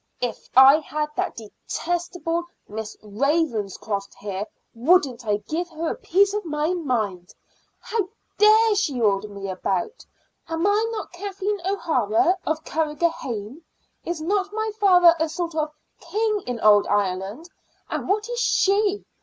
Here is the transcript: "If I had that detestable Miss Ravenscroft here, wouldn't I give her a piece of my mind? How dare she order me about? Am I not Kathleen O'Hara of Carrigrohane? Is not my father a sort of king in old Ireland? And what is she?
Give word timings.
"If 0.19 0.49
I 0.55 0.77
had 0.79 1.09
that 1.15 1.35
detestable 1.35 2.45
Miss 2.67 2.97
Ravenscroft 3.03 4.15
here, 4.15 4.47
wouldn't 4.73 5.27
I 5.27 5.37
give 5.47 5.69
her 5.69 5.91
a 5.91 5.95
piece 5.95 6.33
of 6.33 6.43
my 6.43 6.73
mind? 6.73 7.35
How 7.79 8.09
dare 8.39 8.73
she 8.73 8.99
order 8.99 9.27
me 9.27 9.47
about? 9.47 10.03
Am 10.49 10.65
I 10.65 10.89
not 10.91 11.11
Kathleen 11.11 11.61
O'Hara 11.67 12.35
of 12.47 12.63
Carrigrohane? 12.63 13.61
Is 14.03 14.19
not 14.23 14.51
my 14.51 14.71
father 14.79 15.15
a 15.19 15.29
sort 15.29 15.53
of 15.53 15.71
king 15.99 16.41
in 16.47 16.59
old 16.61 16.87
Ireland? 16.87 17.47
And 17.87 18.09
what 18.09 18.27
is 18.27 18.39
she? 18.39 19.05